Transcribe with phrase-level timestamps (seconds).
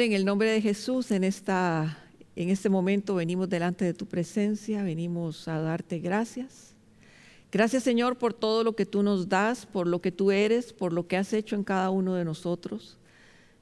[0.00, 1.98] En el nombre de Jesús, en, esta,
[2.36, 6.76] en este momento venimos delante de tu presencia, venimos a darte gracias.
[7.50, 10.92] Gracias Señor por todo lo que tú nos das, por lo que tú eres, por
[10.92, 12.96] lo que has hecho en cada uno de nosotros.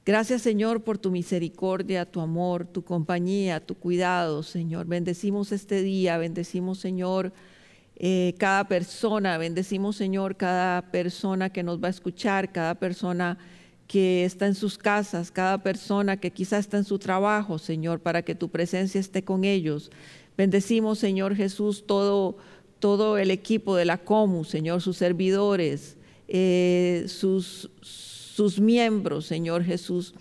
[0.05, 4.85] Gracias Señor por tu misericordia, tu amor, tu compañía, tu cuidado, Señor.
[4.85, 7.33] Bendecimos este día, bendecimos Señor
[7.95, 13.39] eh, cada persona, bendecimos Señor cada persona que nos va a escuchar, cada persona
[13.87, 18.21] que está en sus casas, cada persona que quizá está en su trabajo, Señor, para
[18.21, 19.91] que tu presencia esté con ellos.
[20.37, 22.37] Bendecimos, Señor Jesús, todo,
[22.79, 25.95] todo el equipo de la COMU, Señor, sus servidores,
[26.27, 30.13] eh, sus, sus miembros, Señor Jesús.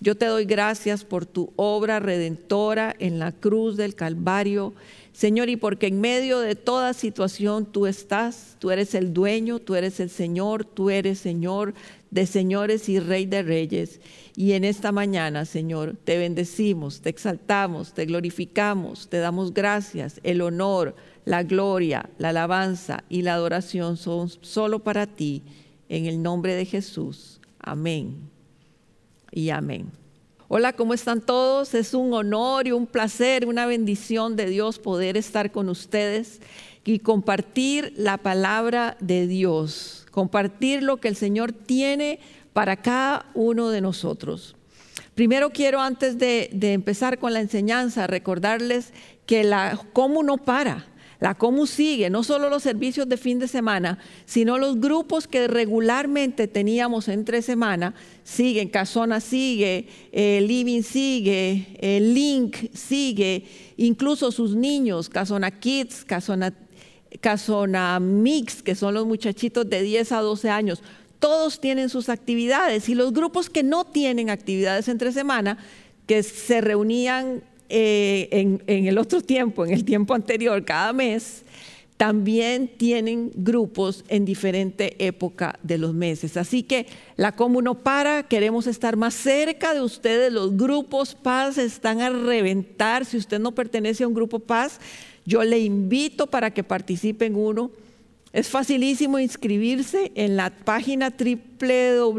[0.00, 4.72] Yo te doy gracias por tu obra redentora en la cruz del Calvario.
[5.12, 9.74] Señor, y porque en medio de toda situación tú estás, tú eres el dueño, tú
[9.74, 11.74] eres el Señor, tú eres Señor
[12.10, 14.00] de señores y Rey de reyes.
[14.36, 20.20] Y en esta mañana, Señor, te bendecimos, te exaltamos, te glorificamos, te damos gracias.
[20.22, 25.42] El honor, la gloria, la alabanza y la adoración son solo para ti.
[25.88, 27.40] En el nombre de Jesús.
[27.58, 28.28] Amén.
[29.30, 29.90] Y amén.
[30.50, 31.74] Hola, ¿cómo están todos?
[31.74, 36.40] Es un honor y un placer, una bendición de Dios poder estar con ustedes
[36.84, 42.18] y compartir la palabra de Dios compartir lo que el Señor tiene
[42.52, 44.56] para cada uno de nosotros.
[45.14, 48.92] Primero quiero, antes de, empezar con la enseñanza, recordarles
[49.26, 50.86] que la COMU no para.
[51.20, 55.46] La COMU sigue, no solo los servicios de fin de semana, sino los grupos que
[55.46, 58.68] regularmente teníamos entre semana siguen.
[58.68, 63.44] Casona sigue, Living sigue, Link sigue,
[63.76, 66.52] incluso sus niños, Casona Kids, Casona
[67.20, 70.82] Casona Mix, que son los muchachitos de 10 a 12 años,
[71.18, 72.88] todos tienen sus actividades.
[72.88, 75.58] Y los grupos que no tienen actividades entre semana,
[76.06, 81.44] que se reunían eh, en, en, el otro tiempo, en el tiempo anterior, cada mes,
[81.98, 86.36] también tienen grupos en diferente época de los meses.
[86.36, 86.86] Así que
[87.16, 92.08] la Comu no para, queremos estar más cerca de ustedes, los grupos Paz están a
[92.08, 94.78] reventar, si usted no pertenece a un grupo Paz,
[95.28, 97.70] yo le invito para que participe en uno.
[98.32, 102.14] Es facilísimo inscribirse en la página www.paz.cr,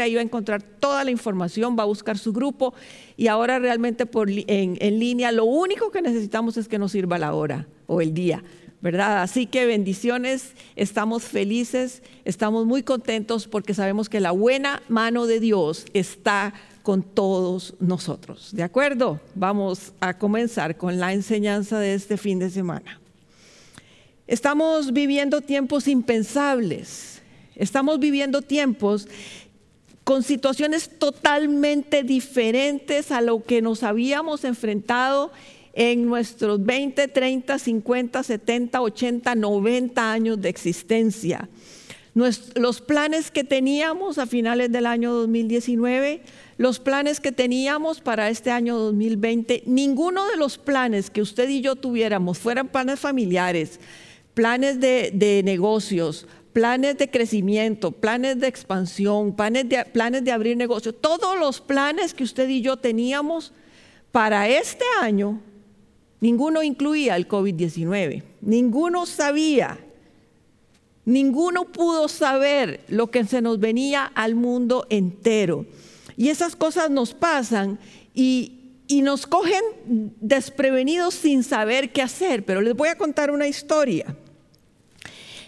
[0.00, 2.74] ahí va a encontrar toda la información, va a buscar su grupo
[3.16, 7.18] y ahora realmente por, en, en línea lo único que necesitamos es que nos sirva
[7.18, 8.44] la hora o el día.
[8.82, 9.22] ¿verdad?
[9.22, 15.40] Así que bendiciones, estamos felices, estamos muy contentos porque sabemos que la buena mano de
[15.40, 16.52] Dios está
[16.84, 18.50] con todos nosotros.
[18.52, 19.18] ¿De acuerdo?
[19.34, 23.00] Vamos a comenzar con la enseñanza de este fin de semana.
[24.26, 27.22] Estamos viviendo tiempos impensables.
[27.56, 29.08] Estamos viviendo tiempos
[30.04, 35.32] con situaciones totalmente diferentes a lo que nos habíamos enfrentado
[35.72, 41.48] en nuestros 20, 30, 50, 70, 80, 90 años de existencia.
[42.14, 48.50] los planes que teníamos a finales del año 2019 los planes que teníamos para este
[48.50, 53.80] año 2020, ninguno de los planes que usted y yo tuviéramos, fueran planes familiares,
[54.34, 60.94] planes de, negocios, planes de crecimiento, planes de expansión, planes de, planes de abrir negocios,
[61.00, 63.52] todos los planes que usted y yo teníamos
[64.12, 65.40] para este año,
[66.20, 69.78] ninguno incluía el COVID-19, ninguno sabía,
[71.04, 75.66] ninguno pudo saber lo que se nos venía al mundo entero.
[76.16, 77.78] Y esas cosas nos pasan
[78.14, 78.60] y,
[79.02, 79.62] nos cogen
[80.20, 82.44] desprevenidos sin saber qué hacer.
[82.44, 84.16] Pero les voy a contar una historia.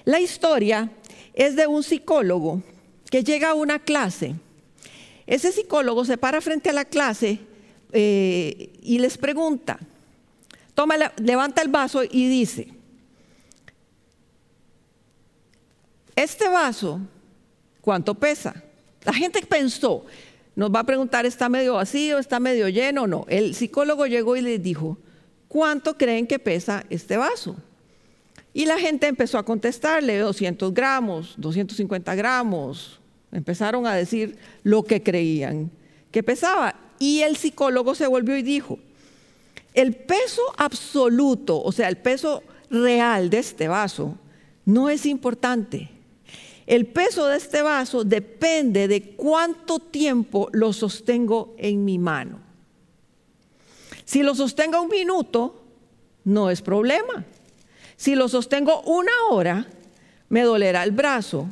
[0.04, 0.90] La historia
[1.32, 2.62] es de un psicólogo
[3.10, 4.34] que llega a una clase.
[5.26, 7.38] Ese psicólogo se para frente a la clase
[7.92, 9.78] eh, y les pregunta,
[10.74, 12.68] toma, levanta el vaso y dice,
[16.16, 17.00] este vaso,
[17.80, 18.62] ¿cuánto pesa?
[19.04, 20.04] La gente pensó,
[20.56, 23.26] nos va a preguntar, ¿está medio vacío, está medio lleno no?
[23.28, 24.98] El psicólogo llegó y les dijo,
[25.48, 27.56] ¿cuánto creen que pesa este vaso?
[28.52, 32.98] Y la gente empezó a contestarle, 200 gramos, 250 gramos.
[33.30, 35.70] Empezaron a decir lo que creían
[36.10, 36.74] que pesaba.
[36.98, 38.78] Y el psicólogo se volvió y dijo,
[39.74, 44.16] el peso absoluto, o sea, el peso real de este vaso,
[44.64, 45.90] no es importante.
[46.66, 52.40] El peso de este vaso depende de cuánto tiempo lo sostengo en mi mano.
[54.04, 55.62] Si lo sostengo un minuto,
[56.24, 57.24] no es problema.
[57.96, 59.66] Si lo sostengo una hora,
[60.28, 61.48] me dolerá el brazo.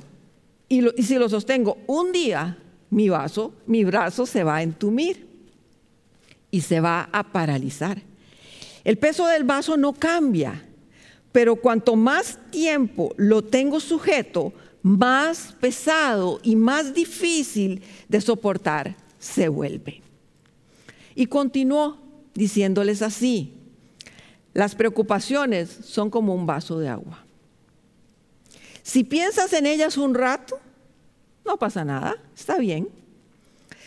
[0.69, 2.59] Y, si lo sostengo un día,
[2.91, 5.27] mi vaso, mi brazo se va a entumir
[6.51, 8.03] y se va a paralizar.
[8.83, 10.65] El peso del vaso no cambia,
[11.33, 14.53] pero cuanto más tiempo lo tengo sujeto,
[14.85, 20.03] más pesado y más difícil de soportar se vuelve.
[21.15, 21.97] Y continuó
[22.35, 23.55] diciéndoles así,
[24.53, 27.25] las preocupaciones son como un vaso de agua.
[28.83, 30.61] Si piensas en ellas un rato,
[31.47, 32.87] no pasa nada, está bien.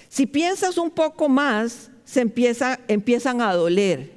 [0.09, 4.11] Si piensas un poco más, se empieza, empiezan a doler.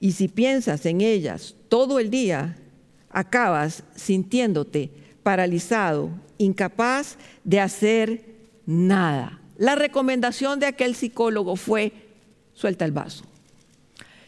[0.00, 2.56] Y si piensas en ellas todo el día,
[3.16, 4.90] acabas sintiéndote
[5.22, 8.24] paralizado, incapaz de hacer
[8.66, 9.40] nada.
[9.56, 11.92] La recomendación de aquel psicólogo fue,
[12.52, 13.24] suelta el vaso.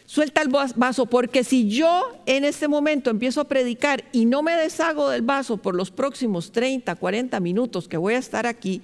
[0.06, 4.54] Suelta el vaso, porque si yo en este momento empiezo a predicar y no me
[4.54, 8.80] deshago del vaso por los próximos 30, 40 minutos que voy a estar aquí,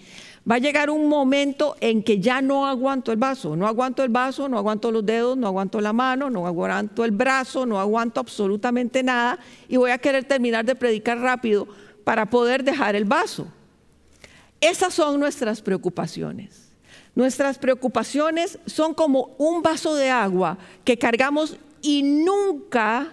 [0.50, 3.56] va a llegar un momento en que ya no aguanto el vaso.
[3.56, 7.12] No aguanto el vaso, no aguanto los dedos, no aguanto la mano, no aguanto el
[7.12, 9.38] brazo, no aguanto absolutamente nada
[9.68, 11.66] y voy a querer terminar de predicar rápido
[12.04, 13.46] para poder dejar el vaso.
[14.60, 16.64] Esas son nuestras preocupaciones.
[17.14, 23.12] Nuestras preocupaciones son como un vaso de agua que cargamos y nunca,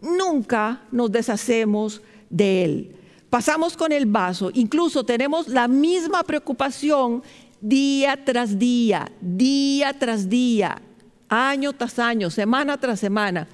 [0.00, 2.95] nunca nos deshacemos de él.
[3.30, 7.22] Pasamos con el vaso, incluso tenemos la misma preocupación
[7.60, 10.80] día tras día, día tras día,
[11.28, 13.48] año tras año, semana tras semana,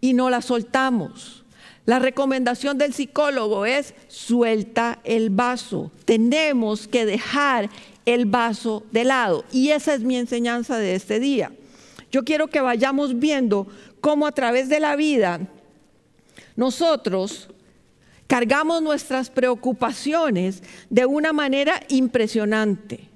[0.00, 1.44] y no la soltamos.
[1.86, 5.90] La recomendación del psicólogo es suelta el vaso.
[6.06, 7.68] Tenemos que dejar
[8.06, 9.44] el vaso de lado.
[9.52, 11.52] Y esa es mi enseñanza de este día.
[12.10, 13.66] Yo quiero que vayamos viendo
[14.00, 15.40] cómo a través de la vida
[16.56, 17.48] nosotros
[18.34, 20.60] cargamos nuestras preocupaciones
[20.90, 23.08] de una manera impresionante.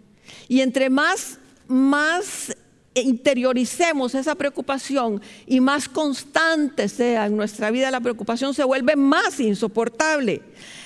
[0.46, 2.56] Y entre más, más
[2.94, 9.40] interioricemos esa preocupación y más constante sea en nuestra vida la preocupación, se vuelve más
[9.40, 10.40] insoportable.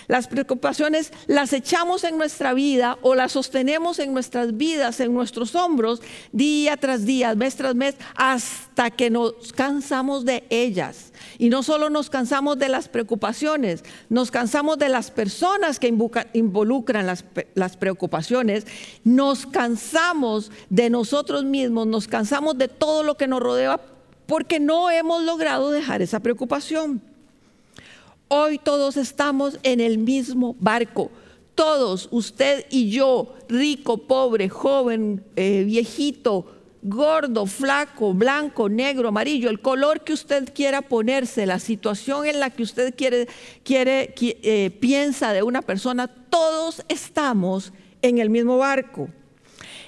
[0.08, 5.54] Las preocupaciones las echamos en nuestra vida o las sostenemos en nuestras vidas, en nuestros
[5.54, 6.00] hombros,
[6.32, 11.11] día tras día, mes tras mes, hasta que nos cansamos de ellas.
[11.42, 15.88] Y no solo nos cansamos de las preocupaciones, nos cansamos de las personas que
[16.34, 18.64] involucran las, preocupaciones,
[19.02, 23.80] nos cansamos de nosotros mismos, nos cansamos de todo lo que nos rodea
[24.26, 27.02] porque no hemos logrado dejar esa preocupación.
[28.28, 31.10] Hoy todos estamos en el mismo barco.
[31.56, 36.46] Todos, usted y yo, rico, pobre, joven, eh, viejito,
[36.82, 42.50] gordo, flaco, blanco, negro, amarillo, el color que usted quiera ponerse, la situación en la
[42.50, 43.28] que usted quiere,
[43.64, 49.08] eh, piensa de una persona, todos estamos en el mismo barco.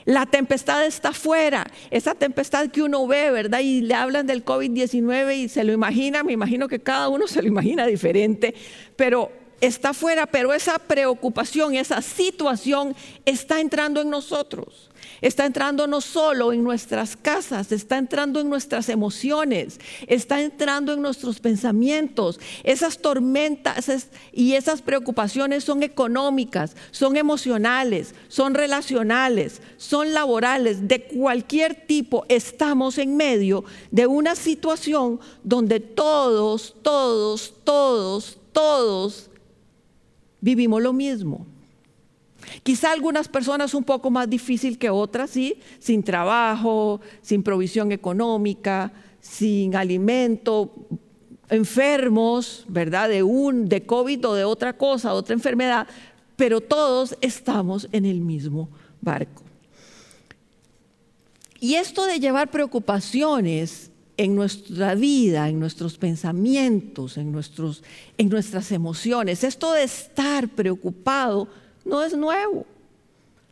[0.05, 3.61] La tempestad está afuera, esa tempestad que uno ve, ¿verdad?
[3.61, 7.41] Y le hablan del COVID-19 y se lo imagina, me imagino que cada uno se
[7.41, 8.55] lo imagina diferente,
[8.97, 9.33] pero
[9.65, 12.95] está afuera, pero esa preocupación, esa situación
[13.25, 14.91] está entrando en nosotros
[15.21, 21.01] está entrando no solo en nuestras casas, está entrando en nuestras emociones, está entrando en
[21.03, 22.39] nuestros pensamientos.
[22.63, 31.75] Esas tormentas y esas preocupaciones son económicas, son emocionales, son relacionales, son laborales, de cualquier
[31.87, 32.25] tipo.
[32.29, 39.31] Estamos en medio de una situación donde todos, todos, todos, todos
[40.45, 41.47] vivimos lo mismo.
[42.63, 45.57] Quizá algunas personas un poco más difícil que otras, ¿sí?
[45.79, 50.71] Sin trabajo, sin provisión económica, sin alimento,
[51.49, 53.09] enfermos, ¿verdad?
[53.09, 55.89] De un de COVID o de otra cosa, otra enfermedad,
[56.37, 58.69] pero todos estamos en el mismo
[59.01, 59.43] barco.
[61.59, 67.83] Y esto de llevar preocupaciones en nuestra vida, en nuestros pensamientos, en, nuestros,
[68.19, 71.49] en nuestras emociones, esto de estar preocupado,
[71.85, 72.67] no es nuevo.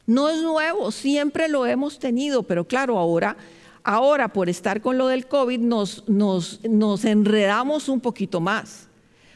[0.07, 3.37] No es nuevo, siempre lo hemos tenido, pero claro, ahora,
[3.85, 8.89] ahora por estar con lo del COVID nos, nos, nos enredamos un poquito más.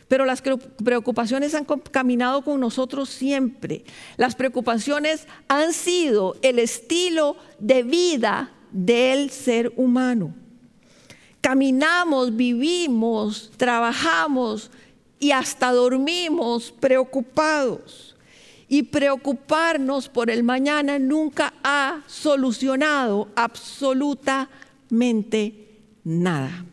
[0.09, 3.85] Pero las preocupaciones han caminado con nosotros siempre.
[4.17, 10.35] Las preocupaciones han sido el estilo de vida del ser humano.
[11.47, 14.69] Caminamos, vivimos, trabajamos
[15.21, 18.17] y hasta dormimos preocupados.
[18.67, 25.69] Y preocuparnos por el mañana nunca ha solucionado absolutamente
[26.03, 26.65] nada.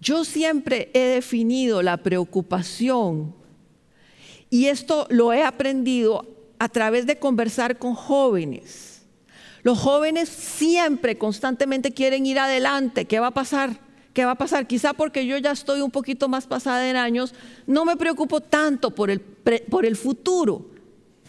[0.00, 3.34] Yo siempre he definido la preocupación
[4.48, 6.26] y esto lo he aprendido
[6.58, 8.91] a través de conversar con jóvenes.
[9.62, 13.04] Los jóvenes siempre, constantemente quieren ir adelante.
[13.04, 13.78] ¿Qué va a pasar?
[14.12, 14.66] ¿Qué va a pasar?
[14.66, 17.34] Quizá porque yo ya estoy un poquito más pasada en años,
[17.66, 20.66] no me preocupo tanto por el, por el futuro.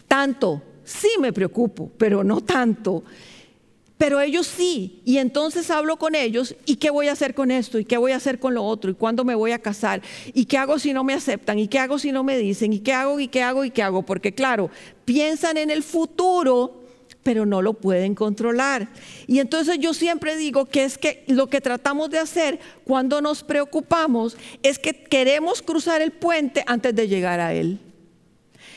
[0.06, 3.04] Tanto, sí me preocupo, pero no tanto.
[3.96, 7.78] Pero ellos sí, y entonces hablo con ellos, ¿y qué voy a hacer con esto?
[7.78, 8.90] ¿Y qué voy a hacer con lo otro?
[8.90, 10.02] ¿Y cuándo me voy a casar?
[10.34, 11.58] ¿Y qué hago si no me aceptan?
[11.60, 12.72] ¿Y qué hago si no me dicen?
[12.72, 13.20] ¿Y qué hago?
[13.20, 13.64] ¿Y qué hago?
[13.64, 14.02] ¿Y qué hago?
[14.02, 14.68] Porque claro,
[15.04, 16.83] piensan en el futuro,
[17.24, 18.88] pero no lo pueden controlar.
[19.26, 23.42] Y entonces yo siempre digo que es que lo que tratamos de hacer cuando nos
[23.42, 27.80] preocupamos es que queremos cruzar el puente antes de llegar a él.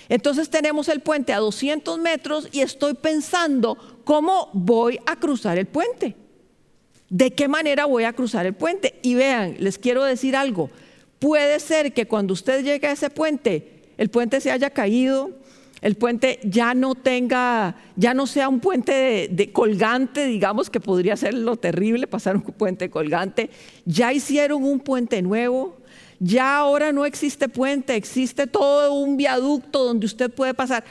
[0.10, 5.68] Entonces tenemos el puente a 200 metros y estoy pensando cómo voy a cruzar el
[5.68, 6.16] puente.
[7.10, 9.00] ¿De qué manera voy a cruzar el puente?
[9.01, 10.70] Y vean, les quiero decir algo.
[11.20, 15.32] Puede ser que cuando usted llegue a ese puente, el puente se haya caído,
[15.81, 21.15] el puente ya no tenga, ya no sea un puente de, colgante, digamos que podría
[21.15, 23.50] ser lo terrible pasar un puente colgante.
[23.86, 25.77] Ya hicieron un puente nuevo,
[26.19, 30.84] ya ahora no existe puente, existe todo un viaducto donde usted puede pasar.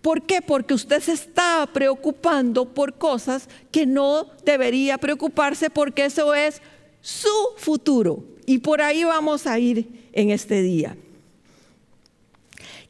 [0.00, 0.40] ¿Por qué?
[0.40, 6.62] Porque usted se está preocupando por cosas que no debería preocuparse porque eso es
[7.00, 8.24] su futuro.
[8.46, 10.96] Y por ahí vamos a ir en este día.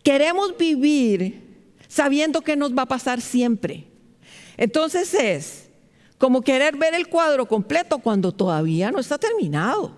[0.03, 1.43] Queremos vivir
[1.89, 3.87] sabiendo que nos va a pasar siempre.
[4.57, 5.69] Entonces es
[6.19, 9.97] como querer ver el cuadro completo cuando todavía no está terminado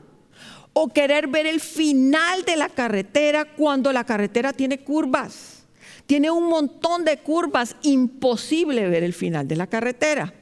[0.72, 5.64] o querer ver el final de la carretera cuando la carretera tiene curvas.
[6.06, 10.32] Tiene un montón de curvas, imposible ver el final de la carretera.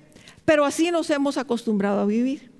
[0.44, 2.50] Pero así nos hemos acostumbrado a vivir.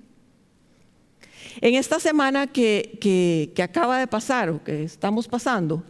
[1.59, 5.83] En esta semana que, acaba de pasar o que estamos pasando,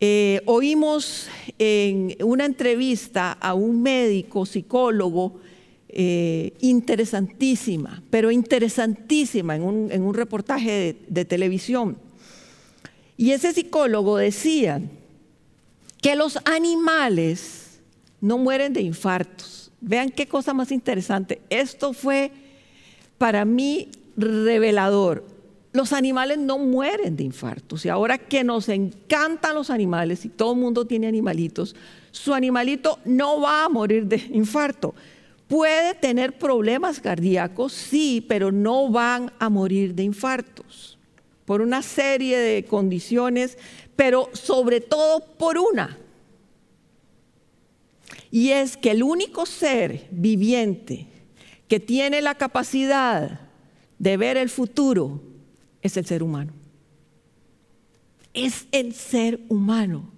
[0.00, 1.28] eh, oímos
[1.58, 5.40] en una entrevista a un médico, psicólogo,
[5.88, 11.96] eh, interesantísima, pero interesantísima en un, reportaje de, televisión.
[13.16, 14.80] Y ese psicólogo decía
[16.00, 17.80] que los animales
[18.20, 19.72] no mueren de infartos.
[19.80, 21.40] Vean qué cosa más interesante.
[21.50, 22.30] Esto fue
[23.16, 25.24] para mí revelador.
[25.78, 27.86] Los animales no mueren de infartos.
[27.86, 31.76] Y ahora que nos encantan los animales y todo el mundo tiene animalitos,
[32.10, 34.96] su animalito no va a morir de infarto.
[35.46, 40.98] Puede tener problemas cardíacos, sí, pero no van a morir de infartos
[41.44, 43.56] por una serie de condiciones,
[43.94, 45.96] pero sobre todo por una.
[48.32, 51.06] Y es que el único ser viviente
[51.68, 53.42] que tiene la capacidad
[54.00, 55.27] de ver el futuro
[55.82, 56.52] es el ser humano.
[58.34, 60.10] Es el ser humano.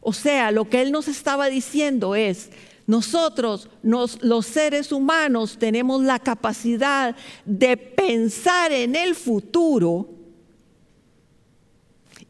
[0.00, 2.50] O sea, lo que él nos estaba diciendo es,
[2.86, 10.08] nosotros, los seres humanos, tenemos la capacidad de pensar en el futuro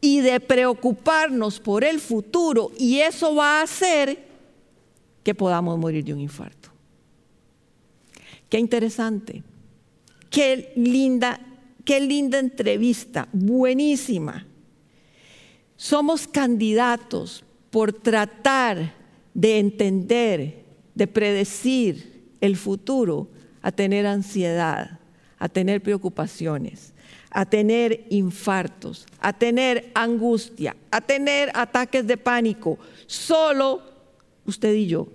[0.01, 4.27] y de preocuparnos por el futuro y eso va a hacer
[5.23, 6.69] que podamos morir de un infarto.
[8.49, 9.43] Qué interesante,
[10.29, 11.39] qué linda,
[11.87, 14.45] qué linda entrevista, buenísima.
[15.77, 18.93] Somos candidatos por tratar
[19.33, 23.29] de entender, de predecir el futuro,
[23.61, 24.99] a tener ansiedad,
[25.39, 26.93] a tener preocupaciones,
[27.29, 32.77] a tener infartos, a tener angustia, a tener ataques de pánico.
[33.05, 33.81] Solo
[34.45, 35.07] usted y yo.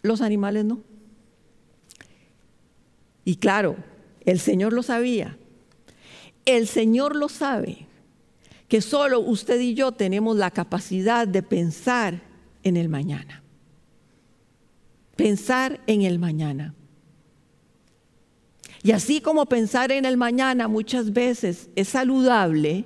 [0.00, 0.80] Los animales no.
[3.24, 3.76] Y claro,
[4.26, 5.38] el Señor lo sabía.
[6.44, 7.86] El Señor lo sabe,
[8.68, 12.22] que solo usted y yo tenemos la capacidad de pensar
[12.62, 13.42] en el mañana.
[15.16, 16.74] Pensar en el mañana.
[18.82, 22.84] Y así como pensar en el mañana muchas veces es saludable,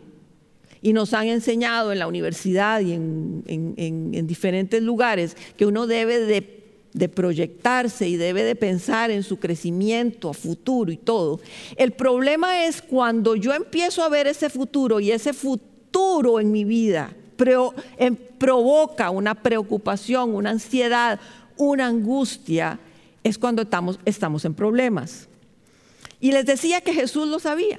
[0.81, 6.58] y nos han enseñado en la universidad y en, diferentes lugares que uno debe de,
[6.93, 11.41] de, proyectarse y debe de pensar en su crecimiento a futuro y todo.
[11.77, 16.65] El problema es cuando yo empiezo a ver ese futuro y ese futuro en mi
[16.65, 17.15] vida
[17.99, 21.21] Em, provoca una preocupación, una ansiedad,
[21.57, 22.79] una angustia,
[23.23, 25.29] es cuando estamos, estamos en problemas.
[26.21, 27.79] Y les decía que Jesús lo sabía.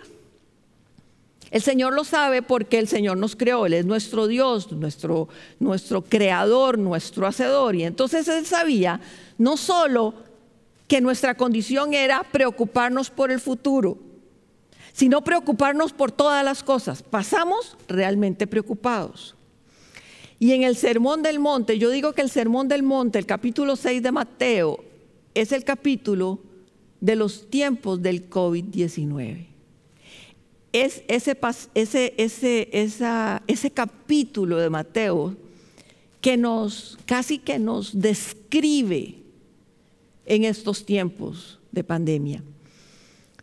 [1.51, 5.29] El Señor lo sabe porque el Señor nos creó, Él es nuestro Dios, nuestro,
[5.59, 7.75] nuestro creador, nuestro hacedor.
[7.75, 9.01] Y entonces Él sabía
[9.37, 10.13] no solo
[10.87, 13.97] que nuestra condición era preocuparnos por el futuro,
[14.93, 17.01] sino preocuparnos por todas las cosas.
[17.03, 19.35] Pasamos realmente preocupados.
[20.39, 23.75] Y en el Sermón del Monte, yo digo que el Sermón del Monte, el capítulo
[23.75, 24.83] 6 de Mateo,
[25.33, 26.39] es el capítulo
[27.01, 29.48] de los tiempos del COVID-19.
[30.71, 31.37] Es ese,
[31.73, 32.69] ese, ese,
[33.47, 35.35] ese capítulo de Mateo
[36.21, 39.15] que nos, casi que nos describe
[40.25, 42.43] en estos tiempos de pandemia.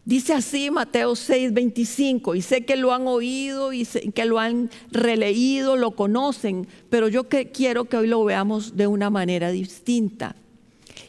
[0.05, 4.71] Dice así Mateo 6, 25, y sé que lo han oído y que lo han
[4.93, 10.37] releído, lo conocen, pero yo quiero que hoy lo veamos de una manera distinta.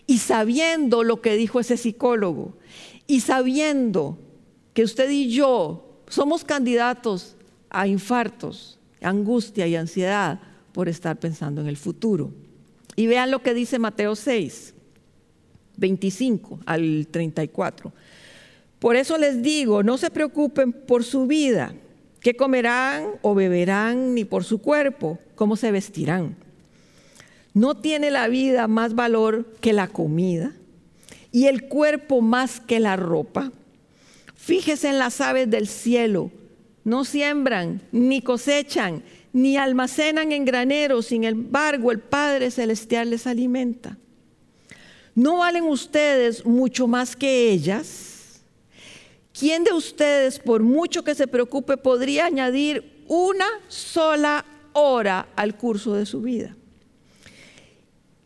[0.08, 2.58] Y sabiendo lo que dijo ese psicólogo,
[3.06, 4.18] y sabiendo
[4.74, 7.36] que usted y yo somos candidatos
[7.70, 10.40] a infartos, angustia y ansiedad
[10.72, 12.32] por estar pensando en el futuro.
[12.96, 14.74] Y vean lo que dice Mateo 6,
[15.78, 17.94] 25 al 34.
[18.80, 21.74] Por eso les digo, no se preocupen por su vida,
[22.20, 26.36] qué comerán o beberán, ni por su cuerpo, cómo se vestirán.
[27.54, 30.54] No tiene la vida más valor que la comida
[31.32, 33.52] y el cuerpo más que la ropa.
[34.38, 36.32] Fíjese en las aves del cielo,
[36.84, 39.04] no siembran, ni cosechan,
[39.34, 43.98] ni almacenan en graneros, sin embargo el Padre Celestial les alimenta.
[45.14, 48.42] ¿No valen ustedes mucho más que ellas?
[49.38, 55.94] ¿Quién de ustedes, por mucho que se preocupe, podría añadir una sola hora al curso
[55.94, 56.56] de su vida?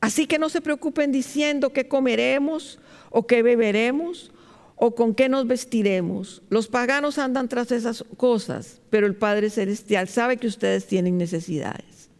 [0.00, 2.78] Así que no se preocupen diciendo qué comeremos
[3.10, 4.30] o qué beberemos
[4.76, 6.42] o con qué nos vestiremos.
[6.50, 12.10] Los paganos andan tras esas cosas, pero el Padre Celestial sabe que ustedes tienen necesidades.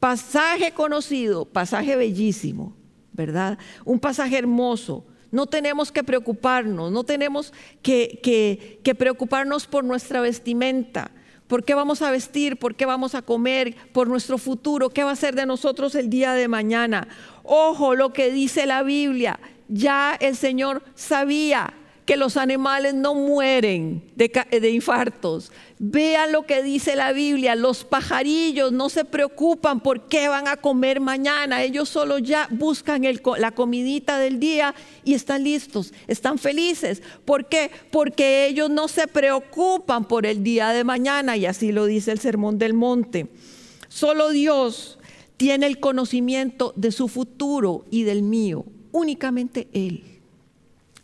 [0.00, 2.74] Pasaje conocido, pasaje bellísimo,
[3.12, 3.58] ¿verdad?
[3.84, 11.10] Un pasaje hermoso no tenemos que preocuparnos, no tenemos que, preocuparnos por nuestra vestimenta.
[11.52, 12.56] ¿Por qué vamos a vestir?
[12.56, 13.76] ¿Por qué vamos a comer?
[13.92, 14.88] Por nuestro futuro.
[14.88, 17.08] ¿Qué va a ser de nosotros el día de mañana?
[17.42, 19.38] Ojo, lo que dice la Biblia.
[19.68, 25.52] Ya el Señor sabía que los animales no mueren de, infartos.
[25.78, 30.56] Vean lo que dice la Biblia, los pajarillos no se preocupan por qué van a
[30.56, 33.02] comer mañana, ellos solo ya buscan
[33.38, 37.02] la comidita del día y están listos, están felices.
[37.24, 37.70] ¿Por qué?
[37.90, 42.18] Porque ellos no se preocupan por el día de mañana y así lo dice el
[42.18, 43.28] Sermón del Monte.
[43.88, 44.98] Solo Dios
[45.36, 50.11] tiene el conocimiento de su futuro y del mío, únicamente Él.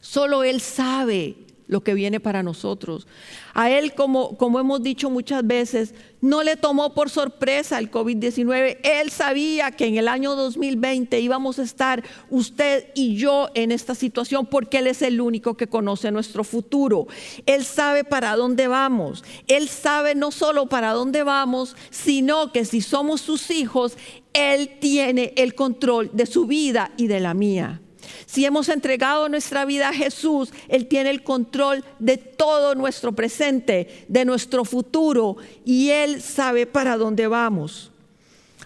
[0.01, 1.37] Solo Él sabe
[1.69, 3.07] lo que viene para nosotros.
[3.53, 8.79] A Él, como, como hemos dicho muchas veces, no le tomó por sorpresa el COVID-19.
[8.83, 13.95] Él sabía que en el año 2020 íbamos a estar usted y yo en esta
[13.95, 17.07] situación porque Él es el único que conoce nuestro futuro.
[17.45, 19.23] Él sabe para dónde vamos.
[19.47, 23.99] Él sabe no solo para dónde vamos, sino que si somos sus hijos,
[24.33, 27.83] Él tiene el control de su vida y de la mía.
[28.29, 34.05] Si hemos entregado nuestra vida a Jesús, Él tiene el control de todo nuestro presente,
[34.07, 37.91] de nuestro futuro, y Él sabe para dónde vamos.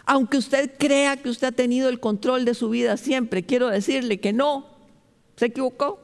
[0.04, 4.18] Aunque usted crea que usted ha tenido el control de su vida siempre, quiero decirle
[4.18, 4.66] que no,
[5.36, 6.00] se equivocó.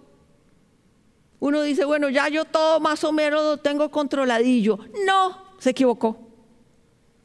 [1.40, 4.79] Uno dice, bueno, ya yo todo más o menos lo tengo controladillo.
[5.05, 6.16] No, se equivocó.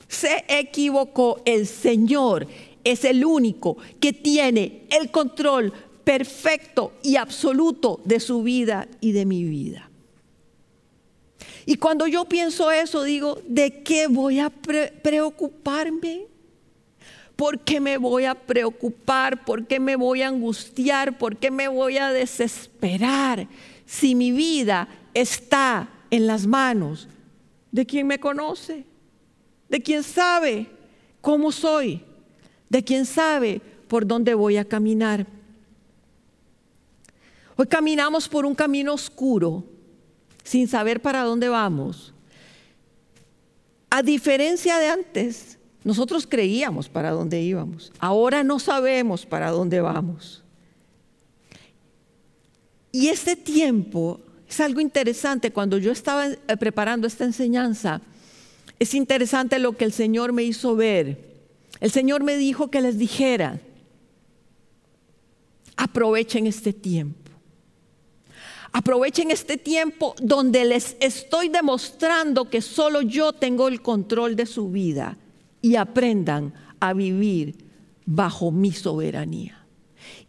[0.08, 1.44] Se equivocó.
[1.46, 2.48] El Señor
[2.84, 5.72] es el único que tiene el control
[6.04, 9.90] perfecto y absoluto de su vida y de mi vida.
[11.66, 16.28] Y cuando yo pienso eso, digo, ¿de qué voy a preocuparme?
[17.36, 19.44] ¿Por qué me voy a preocupar?
[19.46, 21.18] ¿Por qué me voy a angustiar?
[21.18, 23.48] ¿Por qué me voy a desesperar
[23.86, 27.08] si mi vida está en las manos
[27.72, 28.86] de quien me conoce?
[29.70, 30.68] ¿De quien sabe
[31.22, 32.02] cómo soy?
[32.70, 35.26] ¿De quien sabe por dónde voy a caminar?
[37.56, 39.64] Hoy caminamos por un camino oscuro
[40.44, 42.14] sin saber para dónde vamos.
[43.90, 47.92] A diferencia de antes, nosotros creíamos para dónde íbamos.
[48.00, 50.44] Ahora no sabemos para dónde vamos.
[52.92, 55.52] Y este tiempo es algo interesante.
[55.52, 58.02] Cuando yo estaba eh, preparando esta enseñanza,
[58.80, 61.34] es interesante lo que el Señor me hizo ver.
[61.80, 63.60] El Señor me dijo que les dijera,
[65.76, 67.23] aprovechen este tiempo.
[68.74, 74.70] Aprovechen este tiempo donde les estoy demostrando que solo yo tengo el control de su
[74.70, 75.18] vida
[75.62, 77.56] y aprendan a vivir
[78.06, 79.63] bajo mi soberanía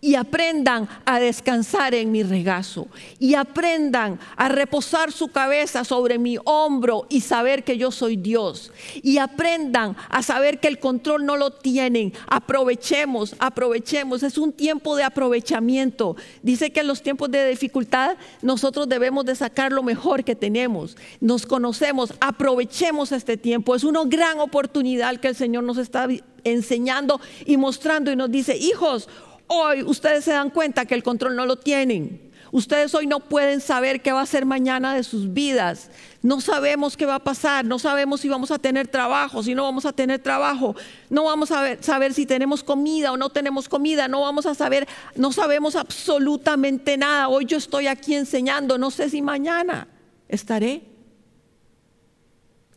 [0.04, 2.88] y aprendan a descansar en mi regazo
[3.18, 8.70] y aprendan a reposar su cabeza sobre mi hombro y saber que yo soy Dios
[9.02, 12.12] y aprendan a saber que el control no lo tienen.
[12.26, 14.22] Aprovechemos, aprovechemos.
[14.22, 16.16] Es un tiempo de aprovechamiento.
[16.42, 20.98] Dice que en los tiempos de dificultad nosotros debemos de sacar lo mejor que tenemos.
[21.20, 23.74] Nos conocemos, aprovechemos este tiempo.
[23.74, 26.06] Es una gran oportunidad que el Señor nos está
[26.44, 29.08] enseñando y mostrando y nos dice, hijos,
[29.46, 32.32] Hoy ustedes se dan cuenta que el control no lo tienen.
[32.54, 35.90] Ustedes hoy no pueden saber qué va a ser mañana de sus vidas.
[36.22, 39.64] No sabemos qué va a pasar, no sabemos si vamos a tener trabajo, si no
[39.64, 40.76] vamos a tener trabajo,
[41.10, 44.86] no vamos a saber si tenemos comida o no tenemos comida, no vamos a saber,
[45.16, 47.26] no sabemos absolutamente nada.
[47.26, 49.88] Hoy yo estoy aquí enseñando, no sé si mañana
[50.28, 50.84] estaré.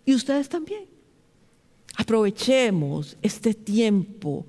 [0.05, 0.87] Y ustedes también.
[1.97, 4.45] Aprovechemos este tiempo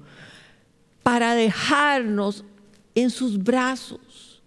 [1.08, 2.44] para dejarnos
[2.94, 4.42] en sus brazos,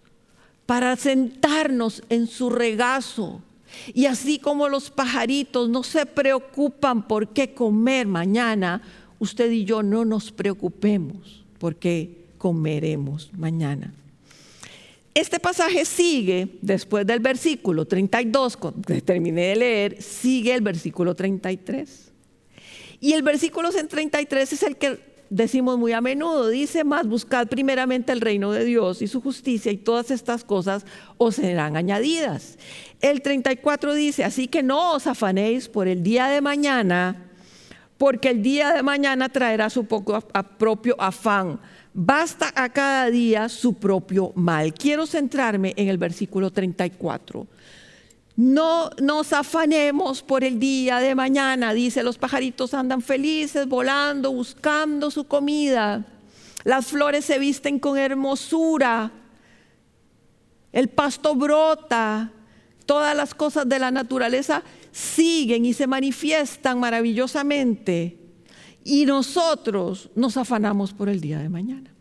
[0.64, 3.42] para sentarnos en su regazo.
[3.92, 8.80] Y así como los pajaritos no se preocupan por qué comer mañana,
[9.18, 13.92] usted y yo no nos preocupemos por qué comeremos mañana.
[15.14, 22.12] Este pasaje sigue, después del versículo 32, que terminé de leer, sigue el versículo 33.
[23.00, 28.12] Y el versículo 33 es el que decimos muy a menudo, dice más, buscad primeramente
[28.12, 30.84] el reino de Dios y su justicia y todas estas cosas
[31.16, 32.58] os serán añadidas.
[33.00, 37.30] El 34 dice, así que no os afanéis por el día de mañana,
[37.96, 41.58] porque el día de mañana traerá su propio afán.
[41.94, 44.74] Basta a cada día su propio mal.
[44.74, 47.46] Quiero centrarme en el versículo 34.
[48.42, 55.12] No nos afanemos por el día de mañana, dice, los pajaritos andan felices, volando, buscando
[55.12, 56.04] su comida.
[56.64, 59.12] Las flores se visten con hermosura.
[60.72, 62.32] El pasto brota.
[62.84, 68.18] Todas las cosas de la naturaleza siguen y se manifiestan maravillosamente.
[68.82, 71.94] Y nosotros nos afanamos por el día de mañana.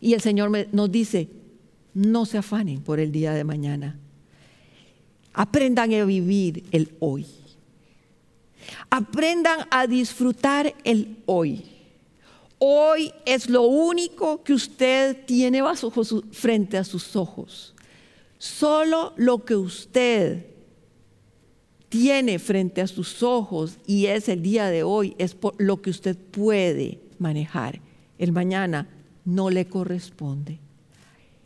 [0.00, 1.28] Y el Señor nos dice,
[1.94, 4.01] no se afanen por el día de mañana
[5.32, 7.26] Aprendan a vivir el hoy.
[8.90, 11.64] Aprendan a disfrutar el hoy.
[12.58, 15.62] Hoy es lo único que usted tiene
[16.30, 17.74] frente a sus ojos.
[18.38, 20.46] Solo lo que usted
[21.88, 26.16] tiene frente a sus ojos y es el día de hoy, es lo que usted
[26.16, 27.80] puede manejar.
[28.18, 28.88] El mañana
[29.24, 30.58] no le corresponde.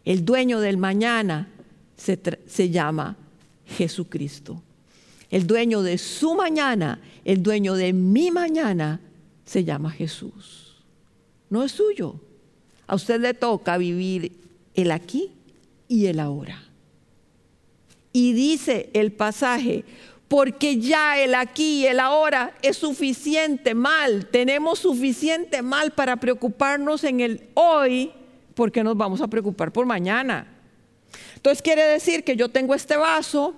[0.05, 1.49] El dueño del mañana
[1.97, 3.17] se, llama
[3.67, 4.63] Jesucristo.
[5.31, 9.01] El dueño de su mañana, el dueño de mi mañana,
[9.45, 10.85] se llama Jesús.
[11.51, 12.21] No es suyo.
[12.87, 14.33] A usted le toca vivir
[14.75, 15.33] el aquí
[15.89, 16.63] y el ahora.
[18.13, 19.85] Y dice el pasaje,
[20.29, 27.05] porque ya el aquí y el ahora es suficiente mal, tenemos suficiente mal para preocuparnos
[27.05, 28.11] en el hoy,
[28.55, 30.56] porque nos vamos a preocupar por mañana.
[31.47, 33.55] Entonces quiere decir que yo tengo este vaso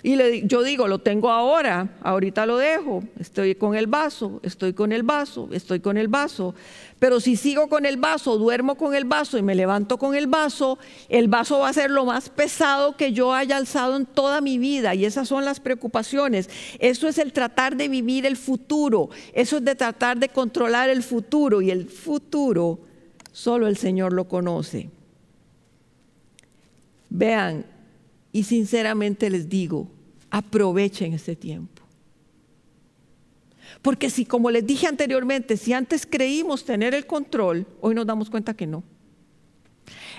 [0.00, 4.92] y yo digo, lo tengo ahora, ahorita lo dejo, estoy con el vaso, estoy con
[4.92, 6.54] el vaso, estoy con el vaso.
[7.00, 10.28] Pero si sigo con el vaso, duermo con el vaso y me levanto con el
[10.28, 14.40] vaso, el vaso va a ser lo más pesado que yo haya alzado en toda
[14.40, 14.94] mi vida.
[14.94, 16.48] Y esas son las preocupaciones.
[16.78, 19.10] Eso es el tratar de vivir el futuro.
[19.32, 21.60] Eso es de tratar de controlar el futuro.
[21.60, 22.78] Y el futuro
[23.32, 24.90] solo el Señor lo conoce.
[27.10, 27.66] Vean,
[28.32, 29.90] y sinceramente les digo,
[30.30, 31.82] aprovechen este tiempo.
[33.82, 38.30] Porque si, como les dije anteriormente, si antes creímos tener el control, hoy nos damos
[38.30, 38.82] cuenta que no.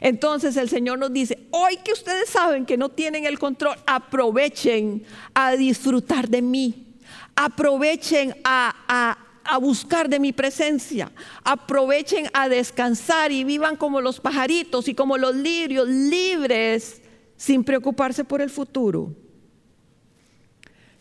[0.02, 5.04] Entonces el Señor nos dice, hoy que ustedes saben que no tienen el control, aprovechen
[5.34, 6.88] a disfrutar de mí.
[7.36, 11.12] Aprovechen a, a buscar de mi presencia.
[11.44, 17.02] Aprovechen a descansar y vivan como los pajaritos y como los lirios, libres
[17.36, 19.16] sin preocuparse por el futuro.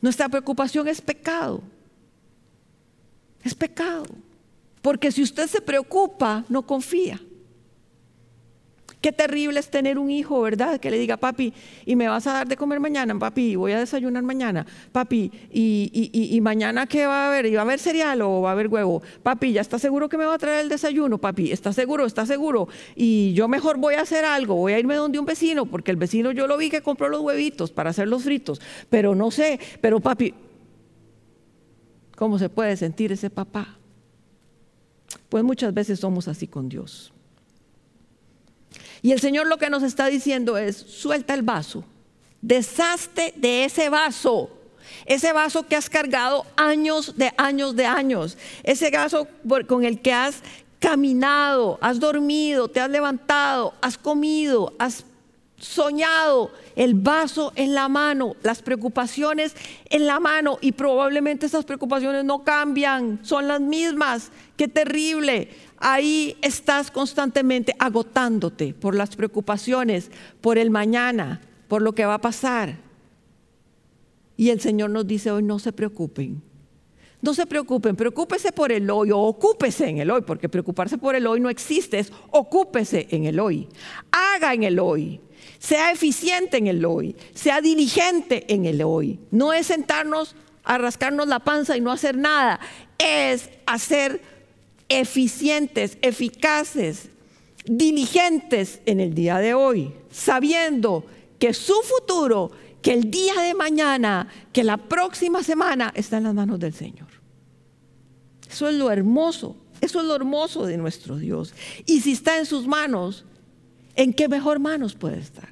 [0.01, 1.63] Nuestra preocupación es pecado.
[3.43, 4.07] Es pecado.
[4.83, 7.21] Porque si usted se preocupa, no confía.
[9.01, 10.79] Qué terrible es tener un hijo, ¿verdad?
[10.79, 11.55] Que le diga, papi,
[11.87, 13.19] ¿y me vas a dar de comer mañana?
[13.19, 14.67] Papi, voy a desayunar mañana.
[14.93, 17.47] Papi, ¿y, mañana qué va a haber?
[17.47, 19.03] ¿Y va a haber cereal o va a haber huevo?
[19.23, 21.17] Papi, ¿ya está seguro que me va a traer el desayuno?
[21.17, 22.05] Papi, ¿está seguro?
[22.05, 22.69] ¿Está seguro?
[22.95, 25.97] Y yo mejor voy a hacer algo, voy a irme donde un vecino, porque el
[25.97, 28.61] vecino yo lo vi que compró los huevitos para hacer los fritos,
[28.91, 30.35] pero no sé, pero papi,
[32.17, 33.79] ¿cómo se puede sentir ese papá?
[35.31, 37.15] Pues muchas veces somos así con Dios.
[39.03, 41.85] Y el Señor lo que nos está diciendo es, suelta el vaso,
[42.43, 44.51] deshazte de ese vaso,
[45.07, 49.29] ese vaso que has cargado años de años de años, ese vaso
[49.67, 50.43] con el que has
[50.79, 55.05] caminado, has dormido, te has levantado, has comido, has
[55.61, 59.55] soñado, el vaso en la mano, las preocupaciones
[59.91, 64.31] en la mano y probablemente esas preocupaciones no cambian, son las mismas.
[64.57, 72.05] Qué terrible ahí estás constantemente agotándote por las preocupaciones, por el mañana, por lo que
[72.05, 72.77] va a pasar.
[74.37, 76.43] Y el Señor nos dice hoy, no se preocupen.
[77.23, 81.15] No se preocupen, preocúpese por el hoy o ocúpese en el hoy, porque preocuparse por
[81.15, 83.69] el hoy no existe, es ocúpese en el hoy.
[84.11, 85.21] Haga en el hoy.
[85.59, 87.15] Sea eficiente en el hoy.
[87.35, 89.21] Sea diligente en el hoy.
[89.31, 92.61] No es sentarnos a rascarnos la panza y no hacer nada.
[92.99, 94.23] Es hacer
[94.91, 97.09] eficientes, eficaces,
[97.65, 101.07] diligentes en el día de hoy, sabiendo
[101.39, 102.51] que su futuro,
[102.83, 107.09] que el día de mañana, que la próxima semana está en las manos del Señor.
[108.51, 111.55] Eso es lo hermoso, eso es lo hermoso de nuestro Dios.
[111.87, 113.25] Y si está en sus manos,
[113.95, 115.49] ¿en qué mejor manos puede estar?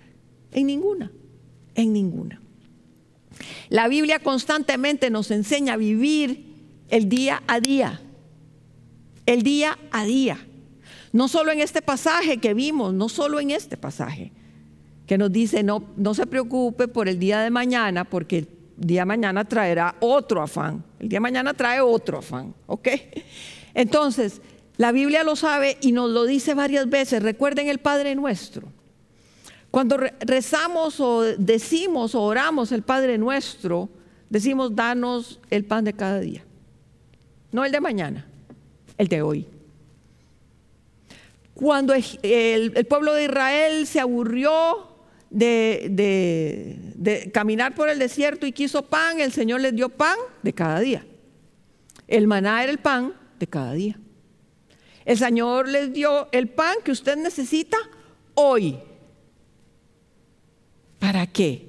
[0.51, 1.13] En ninguna,
[1.77, 2.41] en ninguna.
[3.69, 6.45] La Biblia constantemente nos enseña a vivir
[6.89, 8.01] el día a día
[9.29, 10.39] el día a día.
[11.13, 14.33] No solo en este pasaje que vimos, no solo en este pasaje,
[15.07, 19.03] que nos dice, no, no se preocupe por el día de mañana, porque el día
[19.03, 20.83] de mañana traerá otro afán.
[20.99, 22.89] El día de mañana trae otro afán, ¿ok?
[23.75, 24.41] Entonces,
[24.79, 27.23] la Biblia lo sabe y nos lo dice varias veces.
[27.23, 28.69] Recuerden el Padre Nuestro.
[29.71, 33.91] Cuando rezamos o decimos o oramos el Padre Nuestro,
[34.31, 36.43] decimos, danos el pan de cada día,
[37.53, 38.28] no el de mañana
[38.99, 39.47] el de hoy.
[41.55, 44.87] Cuando el, pueblo de Israel se aburrió
[45.31, 50.79] de, caminar por el desierto y quiso pan, el Señor les dio pan de cada
[50.81, 51.05] día.
[52.07, 53.99] El maná era el pan de cada día.
[55.05, 57.77] El Señor les dio el pan que usted necesita
[58.35, 58.79] hoy.
[61.01, 61.67] ¿Para qué?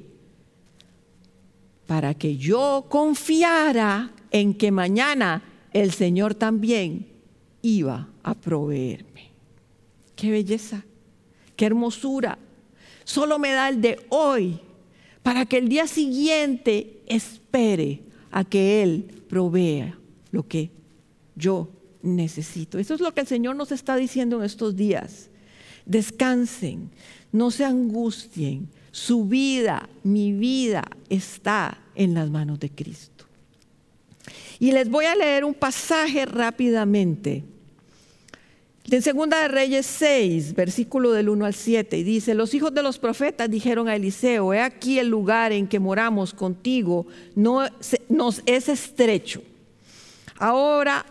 [1.87, 5.41] Para que yo confiara en que mañana
[5.73, 7.08] el Señor también
[7.61, 9.29] iba a proveerme.
[10.15, 10.83] Qué belleza,
[11.55, 12.37] qué hermosura.
[13.03, 14.59] Solo me da el de hoy
[15.23, 19.97] para que el día siguiente espere a que Él provea
[20.31, 20.69] lo que
[21.35, 21.69] yo
[22.01, 22.79] necesito.
[22.79, 25.29] Eso es lo que el Señor nos está diciendo en estos días.
[25.85, 26.91] Descansen,
[27.31, 28.69] no se angustien.
[28.91, 33.18] Su vida, mi vida está en las manos de Cristo.
[34.59, 37.43] Y les voy a leer un pasaje rápidamente.
[38.91, 42.81] En Segunda de Reyes 6, versículo del 1 al 7, y dice, los hijos de
[42.81, 47.61] los profetas dijeron a Eliseo, he aquí el lugar en que moramos contigo, no,
[48.09, 49.43] nos es estrecho.
[50.39, 51.05] Ahora,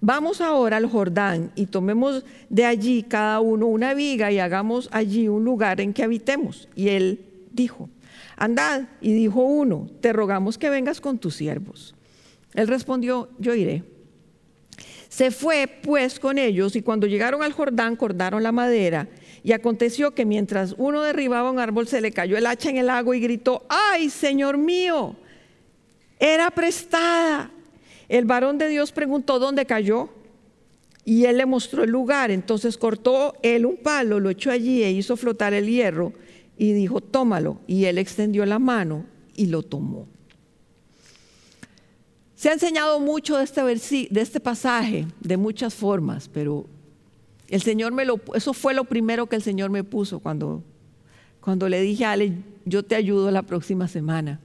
[0.00, 5.28] vamos ahora al Jordán y tomemos de allí cada uno una viga y hagamos allí
[5.28, 6.68] un lugar en que habitemos.
[6.74, 7.20] Y él
[7.52, 7.90] dijo,
[8.36, 11.93] andad, y dijo uno, te rogamos que vengas con tus siervos.
[12.54, 13.84] Él respondió, yo iré.
[15.08, 19.08] Se fue pues con ellos y cuando llegaron al Jordán cortaron la madera
[19.44, 22.90] y aconteció que mientras uno derribaba un árbol se le cayó el hacha en el
[22.90, 25.14] agua y gritó, ay Señor mío,
[26.18, 27.50] era prestada.
[28.08, 30.08] El varón de Dios preguntó, ¿dónde cayó?
[31.04, 32.30] Y él le mostró el lugar.
[32.30, 36.12] Entonces cortó él un palo, lo echó allí e hizo flotar el hierro
[36.56, 37.60] y dijo, tómalo.
[37.66, 40.08] Y él extendió la mano y lo tomó.
[42.44, 43.62] Se ha enseñado mucho de este,
[44.10, 46.66] de este pasaje de muchas formas, pero
[47.48, 50.62] el Señor me lo, eso fue lo primero que el Señor me puso cuando,
[51.40, 52.34] cuando le dije a Ale,
[52.66, 54.40] yo te ayudo la próxima semana.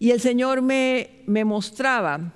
[0.00, 2.32] Y el Señor me, me mostraba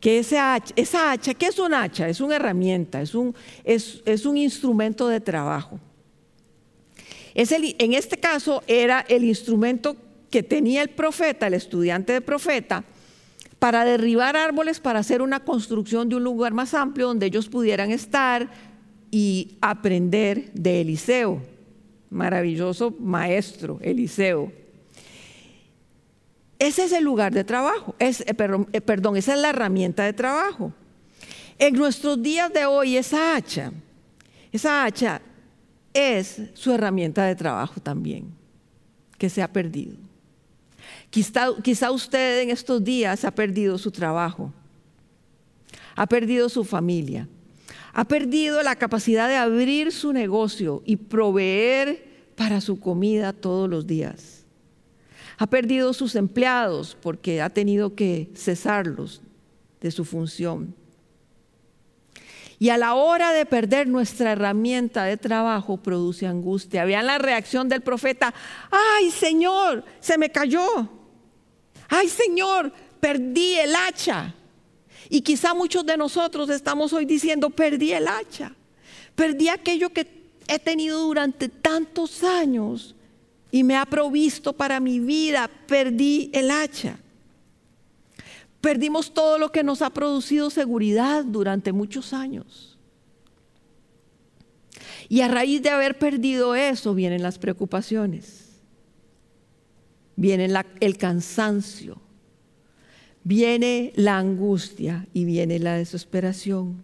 [0.00, 2.08] que esa hacha, esa hacha, ¿qué es un hacha?
[2.08, 5.78] Es una herramienta, es un, es, es un instrumento de trabajo.
[7.34, 9.98] Es el, en este caso era el instrumento
[10.30, 12.84] que tenía el profeta, el estudiante de profeta,
[13.60, 17.90] para derribar árboles, para hacer una construcción de un lugar más amplio donde ellos pudieran
[17.90, 18.50] estar
[19.10, 21.42] y aprender de Eliseo,
[22.08, 24.50] maravilloso maestro Eliseo.
[26.58, 28.34] Ese es el lugar de trabajo, es, eh,
[28.72, 30.72] eh, perdón, esa es la herramienta de trabajo.
[31.58, 33.72] En nuestros días de hoy, esa hacha,
[34.50, 35.20] esa hacha
[35.92, 38.32] es su herramienta de trabajo también,
[39.18, 40.09] que se ha perdido.
[41.10, 44.52] Quizá, usted en estos días ha perdido su trabajo,
[45.96, 47.28] ha perdido su familia,
[47.92, 53.86] ha perdido la capacidad de abrir su negocio y proveer para su comida todos los
[53.86, 54.40] días
[55.40, 59.22] ha perdido sus empleados porque ha tenido que cesarlos
[59.80, 60.74] de su función.
[62.58, 66.84] Y a la hora de perder nuestra herramienta de trabajo produce angustia.
[66.84, 68.34] Vean la reacción del profeta.
[68.70, 70.90] Ay Señor, se me cayó.
[71.90, 74.34] Ay Señor, perdí el hacha.
[75.10, 78.54] Y quizá muchos de nosotros estamos hoy diciendo, perdí el hacha.
[79.16, 80.06] Perdí aquello que
[80.46, 82.94] he tenido durante tantos años
[83.50, 86.98] y me ha provisto para mi vida, perdí el hacha.
[88.60, 92.78] Perdimos todo lo que nos ha producido seguridad durante muchos años.
[95.08, 98.49] Y a raíz de haber perdido eso vienen las preocupaciones,
[100.20, 101.98] viene el cansancio,
[103.24, 106.82] viene la angustia y viene la desesperación.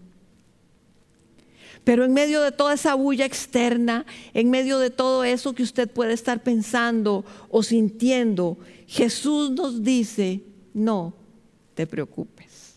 [1.84, 5.86] Pero en medio de toda esa bulla externa, en medio de todo eso que usted
[5.88, 10.40] puede estar pensando o sintiendo, Jesús nos dice,
[10.72, 11.12] no
[11.74, 12.76] te preocupes.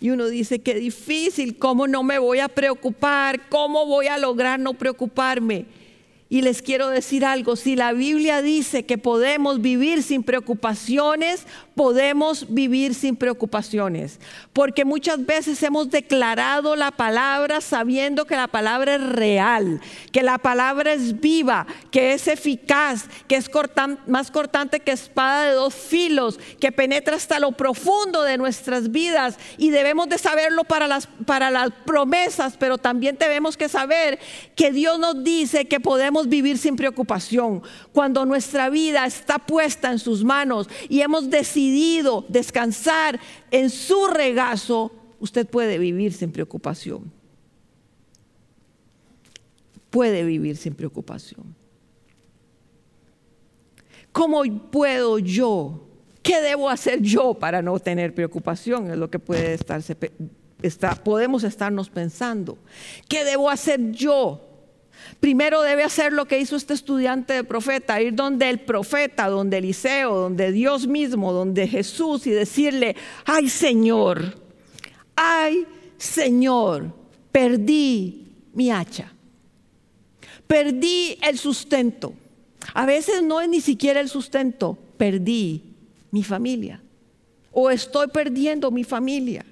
[0.00, 3.48] Y uno dice, qué difícil, ¿cómo no me voy a preocupar?
[3.48, 5.66] ¿Cómo voy a lograr no preocuparme?
[6.30, 12.52] Y les quiero decir algo, si la Biblia dice que podemos vivir sin preocupaciones, podemos
[12.52, 14.20] vivir sin preocupaciones.
[14.52, 19.80] Porque muchas veces hemos declarado la palabra sabiendo que la palabra es real,
[20.12, 23.48] que la palabra es viva, que es eficaz, que es
[24.06, 29.38] más cortante que espada de dos filos, que penetra hasta lo profundo de nuestras vidas.
[29.56, 34.18] Y debemos de saberlo para las, para las promesas, pero también tenemos que saber
[34.54, 37.62] que Dios nos dice que podemos vivir sin preocupación.
[37.92, 44.90] Cuando nuestra vida está puesta en sus manos y hemos decidido descansar en su regazo,
[45.20, 47.12] usted puede vivir sin preocupación.
[49.90, 51.54] Puede vivir sin preocupación.
[54.12, 55.84] ¿Cómo puedo yo?
[56.22, 58.90] ¿Qué debo hacer yo para no tener preocupación?
[58.90, 59.96] Es lo que puede estarse,
[60.62, 62.58] está, podemos estarnos pensando.
[63.08, 64.47] ¿Qué debo hacer yo
[65.20, 69.58] Primero debe hacer lo que hizo este estudiante de profeta, ir donde el profeta, donde
[69.58, 74.38] Eliseo, donde Dios mismo, donde Jesús y decirle, ay Señor,
[75.16, 76.94] ay Señor,
[77.32, 79.12] perdí mi hacha,
[80.46, 82.14] perdí el sustento.
[82.74, 85.62] A veces no es ni siquiera el sustento, perdí
[86.10, 86.80] mi familia
[87.60, 89.44] o estoy perdiendo mi familia.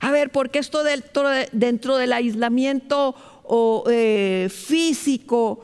[0.00, 3.14] A ver, porque esto dentro, dentro del aislamiento
[3.48, 5.62] o eh, físico,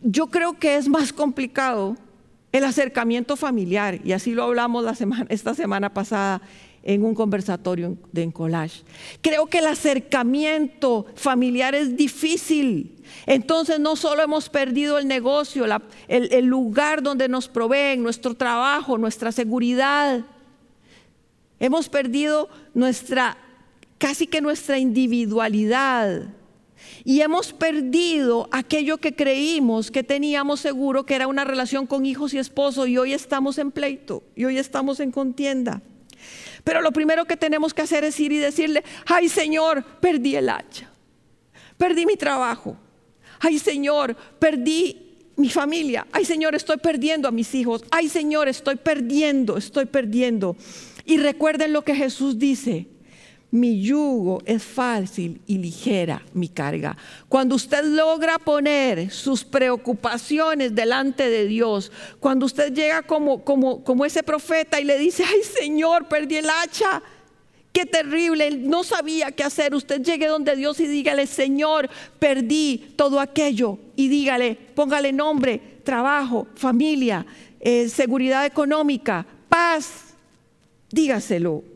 [0.00, 1.96] yo creo que es más complicado
[2.50, 4.86] el acercamiento familiar, y así lo hablamos
[5.28, 6.40] esta semana pasada
[6.82, 8.82] en un conversatorio de en collage.
[9.20, 13.02] Creo que el acercamiento familiar es difícil.
[13.26, 15.64] Entonces no solo hemos perdido el negocio,
[16.08, 20.24] el lugar donde nos proveen, nuestro trabajo, nuestra seguridad.
[21.58, 23.38] Hemos perdido nuestra,
[23.98, 26.28] casi que nuestra individualidad
[27.04, 32.34] y hemos perdido aquello que creímos que teníamos seguro, que era una relación con hijos
[32.34, 35.82] y esposo, y hoy estamos en pleito, y hoy estamos en contienda.
[36.64, 40.48] Pero lo primero que tenemos que hacer es ir y decirle, ay Señor, perdí el
[40.48, 40.90] hacha,
[41.76, 42.76] perdí mi trabajo,
[43.40, 45.00] ay Señor, perdí
[45.36, 50.56] mi familia, ay Señor, estoy perdiendo a mis hijos, ay Señor, estoy perdiendo, estoy perdiendo.
[51.04, 52.86] Y recuerden lo que Jesús dice,
[53.54, 56.96] mi yugo es fácil y ligera mi carga.
[57.28, 64.04] Cuando usted logra poner sus preocupaciones delante de Dios, cuando usted llega como, como, como
[64.04, 67.00] ese profeta y le dice, ay Señor, perdí el hacha.
[67.72, 69.72] Qué terrible, no sabía qué hacer.
[69.72, 71.88] Usted llegue donde Dios y dígale, Señor,
[72.18, 73.78] perdí todo aquello.
[73.94, 77.24] Y dígale, póngale nombre, trabajo, familia,
[77.60, 80.16] eh, seguridad económica, paz.
[80.90, 81.73] Dígaselo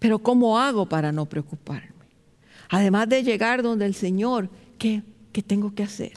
[0.00, 1.92] pero ¿cómo hago para no preocuparme?
[2.68, 6.12] Además de llegar donde el Señor, ¿qué, qué tengo que hacer?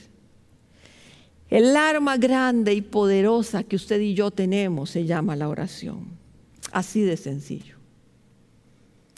[1.49, 6.07] El arma grande y poderosa que usted y yo tenemos se llama la oración.
[6.71, 7.75] Así de sencillo.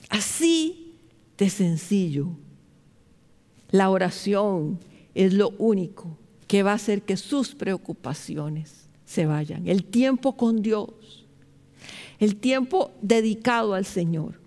[0.10, 0.98] Así
[1.38, 2.28] de sencillo.
[3.72, 4.80] La oración
[5.14, 9.68] es lo único que va a hacer que sus preocupaciones se vayan.
[9.68, 11.26] El tiempo con Dios,
[12.20, 14.45] el tiempo dedicado al Señor.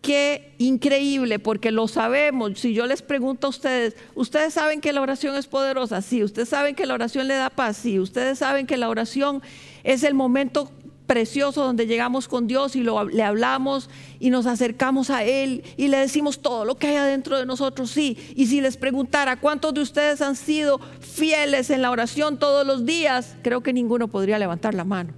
[0.00, 2.58] Qué increíble, porque lo sabemos.
[2.60, 6.02] Si yo les pregunto a ustedes, ¿ustedes saben que la oración es poderosa?
[6.02, 6.22] Sí.
[6.22, 7.78] ¿Ustedes saben que la oración le da paz?
[7.78, 7.98] Sí.
[7.98, 9.42] ¿Ustedes saben que la oración
[9.82, 10.70] es el momento
[11.08, 13.90] precioso donde llegamos con Dios y le hablamos
[14.20, 17.90] y nos acercamos a Él y le decimos todo lo que hay adentro de nosotros,
[17.90, 18.16] sí.
[18.36, 22.84] Y si les preguntara cuántos de ustedes han sido fieles en la oración todos los
[22.84, 25.14] días, creo que ninguno podría levantar la mano.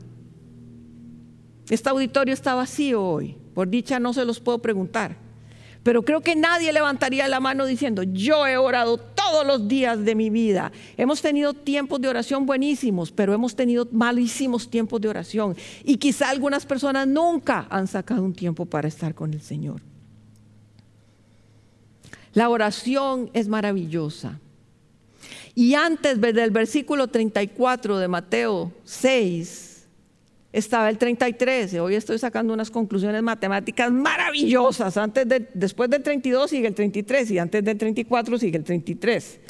[1.69, 5.17] Este auditorio está vacío hoy, por dicha no se los puedo preguntar.
[5.83, 10.15] Pero creo que nadie levantaría la mano diciendo, yo he orado todos los días de
[10.15, 10.73] mi vida.
[10.97, 15.57] Hemos tenido tiempos de oración buenísimos, pero hemos tenido malísimos tiempos de oración.
[15.83, 19.81] Y quizá algunas personas nunca han sacado un tiempo para estar con el Señor.
[22.35, 24.39] La oración es maravillosa.
[25.55, 29.70] Y antes del versículo 34 de Mateo 6,
[30.53, 31.75] estaba el 33.
[31.75, 34.97] Hoy estoy sacando unas conclusiones matemáticas maravillosas.
[34.97, 39.41] Antes de, después del 32 sigue el 33 y antes del 34 sigue el 33.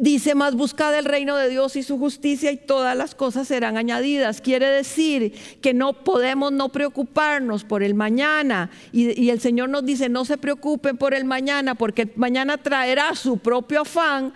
[0.00, 3.76] Dice, más buscad el reino de Dios y su justicia y todas las cosas serán
[3.76, 4.40] añadidas.
[4.40, 8.70] Quiere decir que no podemos no preocuparnos por el mañana.
[8.92, 13.38] Y, el Señor nos dice, no se preocupen por el mañana porque mañana traerá su
[13.38, 14.32] propio afán.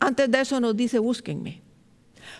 [0.00, 1.63] Antes de eso nos dice, búsquenme.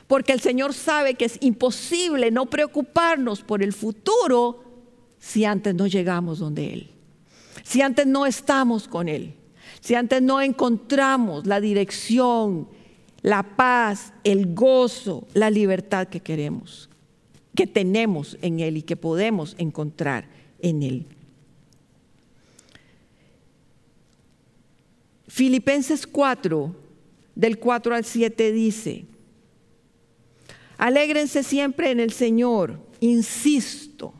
[0.07, 4.62] Porque el Señor sabe que es imposible no preocuparnos por el futuro
[5.18, 6.90] si antes no llegamos donde Él.
[7.62, 9.34] Si antes no estamos con Él.
[9.80, 12.68] Si antes no encontramos la dirección,
[13.22, 16.90] la paz, el gozo, la libertad que queremos,
[17.55, 20.28] que tenemos en Él y que podemos encontrar
[20.61, 21.07] en Él.
[25.26, 26.74] Filipenses 4,
[27.34, 29.07] del 4 al 7 dice,
[30.79, 34.14] Alégrense siempre en el Señor, insisto.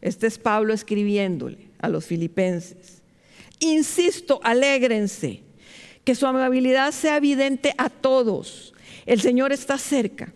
[0.00, 3.02] Este es Pablo escribiéndole a los filipenses.
[3.58, 5.42] Insisto, alégrense,
[6.04, 8.72] que su amabilidad sea evidente a todos.
[9.04, 10.32] El Señor está cerca.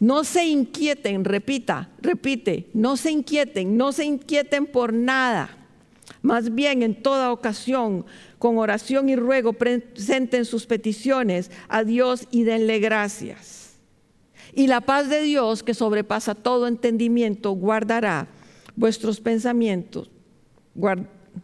[0.00, 5.56] No se inquieten, repita, repite, no se inquieten, no se inquieten por nada.
[6.22, 8.06] Más bien en toda ocasión,
[8.38, 13.67] con oración y ruego, presenten sus peticiones a Dios y denle gracias.
[14.58, 18.26] Y la paz de Dios, que sobrepasa todo entendimiento, guardará
[18.74, 20.10] vuestros pensamientos,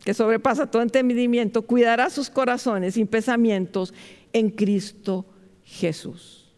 [0.04, 3.94] que sobrepasa todo entendimiento, cuidará sus corazones y pensamientos
[4.32, 5.24] en Cristo
[5.62, 6.52] Jesús.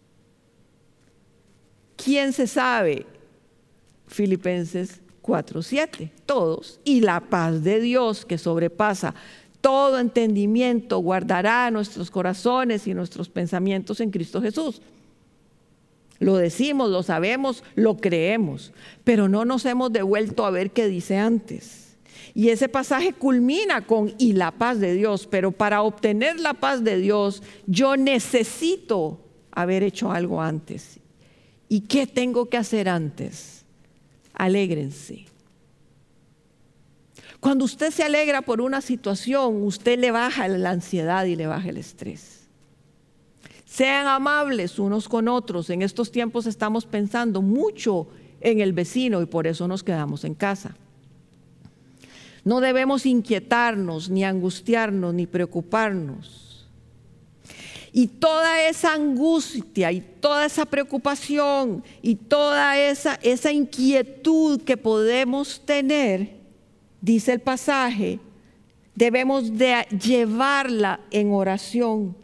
[1.94, 3.04] ¿Quién se sabe?
[4.07, 6.80] Filipenses 4:7, todos.
[6.84, 9.14] Y la paz de Dios, que sobrepasa
[9.61, 14.80] todo entendimiento, guardará nuestros corazones y nuestros pensamientos en Cristo Jesús.
[16.18, 18.72] Lo decimos, lo sabemos, lo creemos,
[19.04, 21.96] pero no nos hemos devuelto a ver qué dice antes.
[22.34, 26.84] Y ese pasaje culmina con y la paz de Dios, pero para obtener la paz
[26.84, 29.20] de Dios yo necesito
[29.52, 31.00] haber hecho algo antes.
[31.68, 33.64] ¿Y qué tengo que hacer antes?
[34.34, 35.24] Alégrense.
[37.40, 41.68] Cuando usted se alegra por una situación, usted le baja la ansiedad y le baja
[41.68, 42.36] el estrés.
[43.77, 45.68] Sean amables unos con otros.
[45.68, 48.07] En estos tiempos estamos pensando mucho
[48.41, 50.74] en el vecino y por eso nos quedamos en casa.
[52.43, 56.66] No debemos inquietarnos, ni angustiarnos, ni preocuparnos.
[57.93, 65.61] Y toda esa angustia y toda esa preocupación y toda esa, esa inquietud que podemos
[65.66, 66.39] tener,
[67.03, 68.20] dice el pasaje,
[68.95, 72.16] debemos de llevarla en oración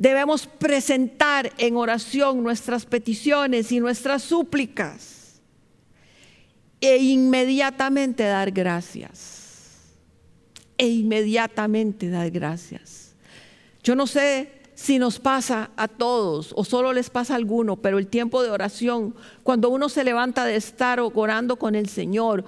[0.00, 5.42] Debemos presentar en oración nuestras peticiones y nuestras súplicas
[6.80, 9.90] e inmediatamente dar gracias.
[10.78, 13.14] E inmediatamente dar gracias.
[13.82, 17.98] Yo no sé si nos pasa a todos o solo les pasa a alguno, pero
[17.98, 22.46] el tiempo de oración, cuando uno se levanta de estar orando con el Señor,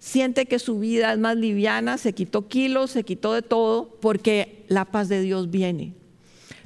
[0.00, 4.64] siente que su vida es más liviana, se quitó kilos, se quitó de todo, porque
[4.66, 5.97] la paz de Dios viene.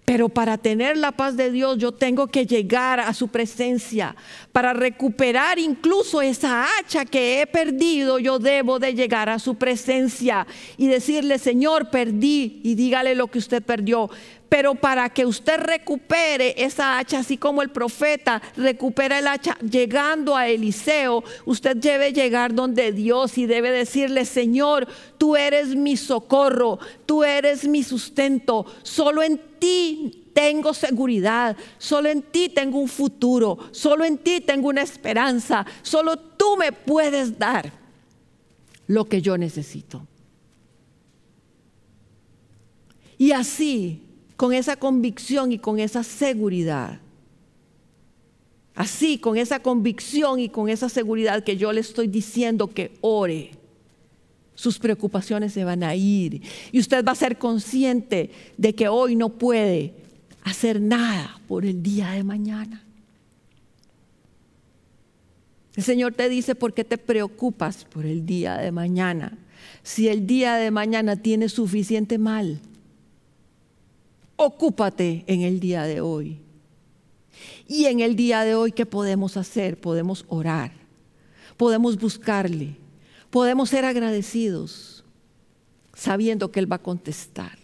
[0.05, 4.17] Pero para tener la paz de Dios yo tengo que llegar a su presencia.
[4.51, 10.47] Para recuperar incluso esa hacha que he perdido, yo debo de llegar a su presencia
[10.77, 14.11] y decirle, Señor, perdí y dígale lo que usted perdió.
[14.53, 20.37] Pero para que usted recupere esa hacha, así como el profeta recupera el hacha, llegando
[20.37, 24.87] a Eliseo, usted debe llegar donde Dios y debe decirle, Señor,
[25.17, 32.21] tú eres mi socorro, tú eres mi sustento, solo en ti tengo seguridad, solo en
[32.21, 37.73] ti tengo un futuro, solo en ti tengo una esperanza, solo tú me puedes dar
[38.87, 40.07] lo que yo necesito.
[43.17, 44.12] Y así,
[44.43, 46.99] con esa convicción y con esa seguridad,
[48.75, 53.53] así, con esa convicción y con esa seguridad que yo le estoy diciendo que ore,
[54.57, 59.15] sus preocupaciones se van a ir y usted va a ser consciente de que hoy
[59.15, 59.95] no puede
[60.43, 62.83] hacer nada por el día de mañana.
[65.77, 69.39] El Señor te dice, ¿por qué te preocupas por el día de mañana?
[69.85, 72.59] Si el día de mañana tiene suficiente mal,
[74.37, 76.41] ocúpate en el día de hoy.
[77.67, 79.81] Y en el día de hoy, ¿qué podemos hacer?
[79.81, 80.73] Podemos orar,
[81.57, 82.77] podemos buscarle,
[83.31, 85.05] podemos ser agradecidos,
[85.95, 87.59] sabiendo que Él va a contestar.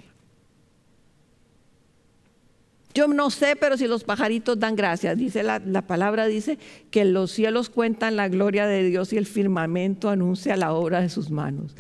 [2.95, 6.59] Yo no sé, pero si los pajaritos dan gracias, dice la, la, palabra, dice
[6.91, 11.09] que los cielos cuentan la gloria de Dios y el firmamento anuncia la obra de
[11.09, 11.77] sus manos.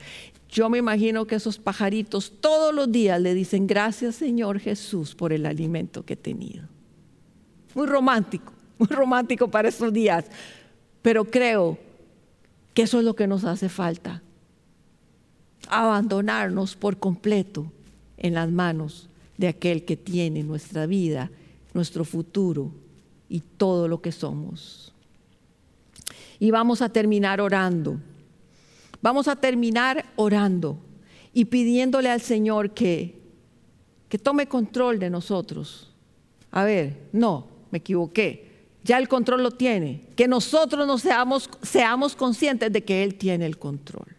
[0.49, 5.33] Yo me imagino que esos pajaritos todos los días le dicen gracias Señor Jesús por
[5.33, 6.67] el alimento que he tenido.
[7.75, 10.25] Muy romántico, muy romántico para estos días,
[11.03, 11.79] pero creo
[12.73, 14.23] que eso es lo que nos hace falta.
[15.69, 17.71] Abandonarnos por completo
[18.17, 21.31] en las manos de aquel que tiene nuestra vida,
[21.75, 22.73] nuestro futuro
[23.29, 24.93] y todo lo que somos.
[26.41, 27.99] Y vamos a terminar orando.
[29.01, 30.79] Vamos a terminar orando
[31.33, 33.21] y pidiéndole al Señor que,
[34.09, 35.93] que tome control de nosotros.
[36.51, 38.49] A ver, no, me equivoqué.
[38.83, 40.07] Ya el control lo tiene.
[40.17, 44.17] Que nosotros nos seamos, seamos conscientes de que Él tiene el control.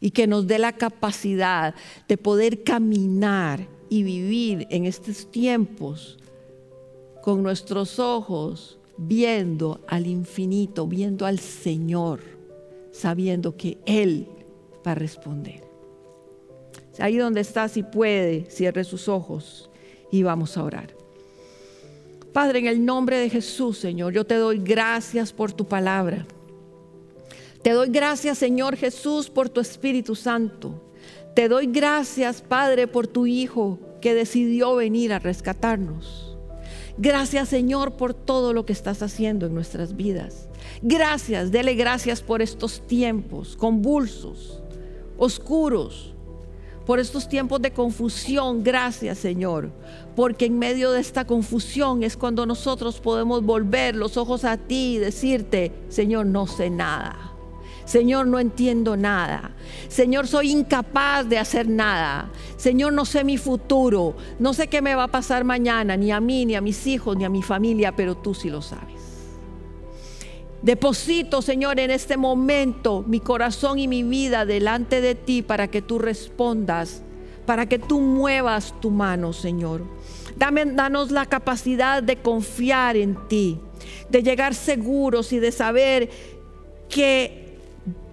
[0.00, 1.74] Y que nos dé la capacidad
[2.06, 6.18] de poder caminar y vivir en estos tiempos
[7.22, 12.35] con nuestros ojos viendo al infinito, viendo al Señor,
[12.96, 14.26] sabiendo que Él
[14.86, 15.62] va a responder.
[16.98, 19.70] Ahí donde está, si puede, cierre sus ojos
[20.10, 20.96] y vamos a orar.
[22.32, 26.26] Padre, en el nombre de Jesús, Señor, yo te doy gracias por tu palabra.
[27.62, 30.82] Te doy gracias, Señor Jesús, por tu Espíritu Santo.
[31.34, 36.36] Te doy gracias, Padre, por tu Hijo que decidió venir a rescatarnos.
[36.98, 40.48] Gracias, Señor, por todo lo que estás haciendo en nuestras vidas.
[40.82, 44.60] Gracias, dele gracias por estos tiempos convulsos,
[45.16, 46.14] oscuros,
[46.84, 48.62] por estos tiempos de confusión.
[48.62, 49.70] Gracias, Señor,
[50.14, 54.96] porque en medio de esta confusión es cuando nosotros podemos volver los ojos a ti
[54.96, 57.32] y decirte, Señor, no sé nada.
[57.86, 59.52] Señor, no entiendo nada.
[59.88, 62.30] Señor, soy incapaz de hacer nada.
[62.56, 64.16] Señor, no sé mi futuro.
[64.40, 67.16] No sé qué me va a pasar mañana, ni a mí, ni a mis hijos,
[67.16, 68.95] ni a mi familia, pero tú sí lo sabes.
[70.62, 75.82] Deposito, Señor, en este momento mi corazón y mi vida delante de ti para que
[75.82, 77.02] tú respondas,
[77.44, 79.82] para que tú muevas tu mano, Señor.
[80.36, 83.58] Dame, danos la capacidad de confiar en ti,
[84.08, 86.10] de llegar seguros y de saber
[86.88, 87.46] que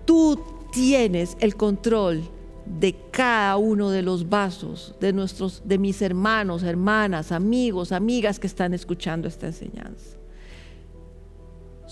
[0.05, 0.39] Tú
[0.71, 2.23] tienes el control
[2.65, 8.47] de cada uno de los vasos de nuestros de mis hermanos, hermanas, amigos, amigas que
[8.47, 10.17] están escuchando esta enseñanza.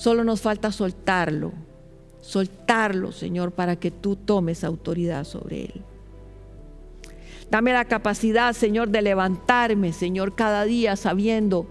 [0.01, 1.51] Solo nos falta soltarlo.
[2.21, 5.83] Soltarlo, Señor, para que tú tomes autoridad sobre él.
[7.51, 11.67] Dame la capacidad, Señor, de levantarme, Señor, cada día sabiendo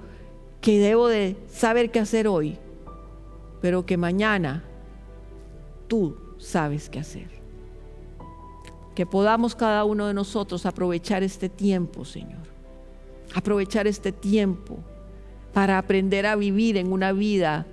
[0.61, 2.57] que debo de saber qué hacer hoy,
[3.61, 4.63] pero que mañana
[5.89, 7.31] tú sabes qué hacer.
[8.95, 12.47] Que podamos cada uno de nosotros aprovechar este tiempo, Señor.
[13.35, 14.79] Aprovechar este tiempo
[15.53, 17.67] para aprender a vivir en una vida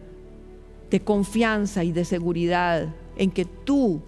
[0.89, 4.01] de confianza y de seguridad en que tú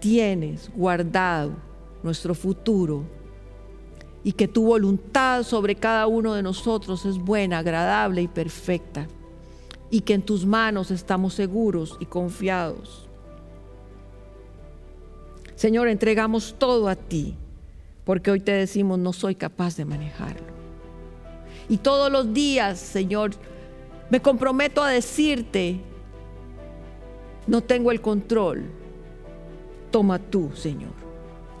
[0.00, 1.52] tienes guardado
[2.02, 3.04] nuestro futuro
[4.22, 9.06] y que tu voluntad sobre cada uno de nosotros es buena, agradable y perfecta
[9.90, 13.08] y que en tus manos estamos seguros y confiados.
[15.54, 17.36] Señor, entregamos todo a ti,
[18.04, 20.52] porque hoy te decimos, no soy capaz de manejarlo.
[21.68, 23.32] Y todos los días, Señor,
[24.10, 25.80] me comprometo a decirte,
[27.46, 28.64] no tengo el control,
[29.90, 30.92] toma tú, Señor.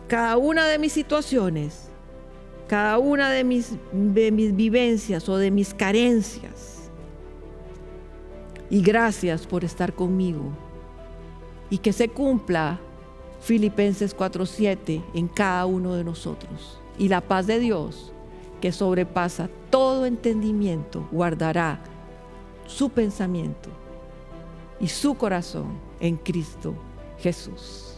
[0.08, 1.90] Cada una de mis situaciones
[2.66, 6.90] cada una de mis, vivencias o de mis carencias.
[8.70, 10.52] Y gracias por estar conmigo.
[11.70, 12.80] Y que se cumpla
[13.40, 16.80] Filipenses 4:7 en cada uno de nosotros.
[16.98, 18.12] Y la paz de Dios,
[18.60, 21.80] que sobrepasa todo entendimiento, guardará
[22.66, 23.70] su pensamiento
[24.80, 26.74] y su corazón en Cristo
[27.18, 27.96] Jesús.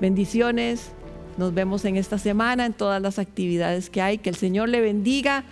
[0.00, 0.92] Bendiciones.
[1.36, 4.18] Nos vemos en esta semana en todas las actividades que hay.
[4.18, 5.44] Que el Señor le bendiga.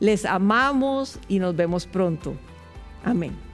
[0.00, 2.34] Les amamos y nos vemos pronto.
[3.04, 3.51] Amén.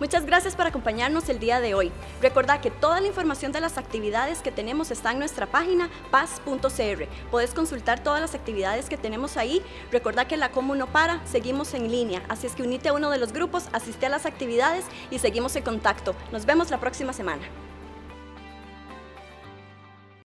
[0.00, 1.90] Muchas gracias por acompañarnos el día de hoy.
[2.22, 7.08] Recuerda que toda la información de las actividades que tenemos está en nuestra página paz.cr.
[7.32, 9.60] Puedes consultar todas las actividades que tenemos ahí.
[9.90, 12.22] Recuerda que la Comu no para, seguimos en línea.
[12.28, 15.56] Así es que unite a uno de los grupos, asiste a las actividades y seguimos
[15.56, 16.14] en contacto.
[16.30, 17.42] Nos vemos la próxima semana.